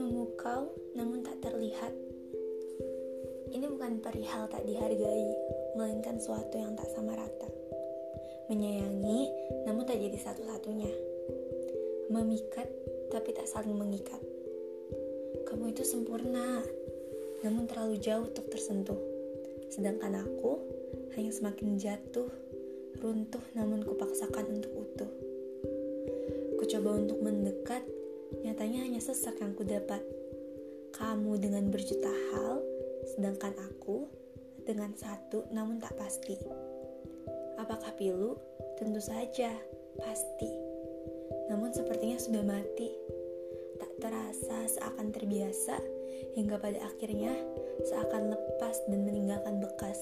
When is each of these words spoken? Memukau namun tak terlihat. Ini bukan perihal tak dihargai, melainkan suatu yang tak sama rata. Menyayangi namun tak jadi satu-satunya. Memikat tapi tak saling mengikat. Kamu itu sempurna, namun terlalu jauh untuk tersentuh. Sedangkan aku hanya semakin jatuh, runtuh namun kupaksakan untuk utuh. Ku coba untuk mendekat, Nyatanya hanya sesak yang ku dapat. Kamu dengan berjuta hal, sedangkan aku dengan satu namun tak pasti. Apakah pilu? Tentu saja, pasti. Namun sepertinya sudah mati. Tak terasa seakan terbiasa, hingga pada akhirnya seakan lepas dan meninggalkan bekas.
Memukau 0.00 0.72
namun 0.96 1.20
tak 1.20 1.36
terlihat. 1.44 1.92
Ini 3.52 3.68
bukan 3.68 4.00
perihal 4.00 4.48
tak 4.48 4.64
dihargai, 4.64 5.28
melainkan 5.76 6.16
suatu 6.16 6.56
yang 6.56 6.72
tak 6.80 6.88
sama 6.96 7.12
rata. 7.12 7.52
Menyayangi 8.48 9.28
namun 9.68 9.84
tak 9.84 10.00
jadi 10.00 10.16
satu-satunya. 10.16 10.88
Memikat 12.08 12.72
tapi 13.12 13.36
tak 13.36 13.52
saling 13.52 13.76
mengikat. 13.76 14.24
Kamu 15.44 15.76
itu 15.76 15.84
sempurna, 15.84 16.64
namun 17.44 17.68
terlalu 17.68 18.00
jauh 18.00 18.24
untuk 18.24 18.48
tersentuh. 18.48 18.96
Sedangkan 19.68 20.24
aku 20.24 20.56
hanya 21.20 21.28
semakin 21.36 21.76
jatuh, 21.76 22.32
runtuh 23.00 23.42
namun 23.56 23.82
kupaksakan 23.82 24.60
untuk 24.60 24.72
utuh. 24.76 25.10
Ku 26.60 26.64
coba 26.68 27.00
untuk 27.00 27.18
mendekat, 27.24 27.82
Nyatanya 28.40 28.86
hanya 28.86 29.02
sesak 29.02 29.42
yang 29.42 29.58
ku 29.58 29.66
dapat. 29.66 30.00
Kamu 30.94 31.34
dengan 31.42 31.66
berjuta 31.68 32.08
hal, 32.08 32.62
sedangkan 33.12 33.52
aku 33.58 34.06
dengan 34.64 34.94
satu 34.94 35.50
namun 35.50 35.82
tak 35.82 35.92
pasti. 35.98 36.38
Apakah 37.58 37.92
pilu? 37.98 38.38
Tentu 38.78 39.02
saja, 39.02 39.52
pasti. 39.98 40.48
Namun 41.52 41.74
sepertinya 41.74 42.16
sudah 42.16 42.40
mati. 42.46 42.88
Tak 43.76 43.92
terasa 44.00 44.56
seakan 44.70 45.12
terbiasa, 45.12 45.76
hingga 46.32 46.56
pada 46.56 46.80
akhirnya 46.80 47.34
seakan 47.84 48.32
lepas 48.32 48.76
dan 48.88 49.04
meninggalkan 49.04 49.60
bekas. 49.60 49.99